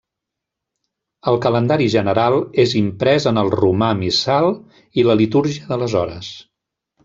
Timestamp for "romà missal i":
3.59-5.07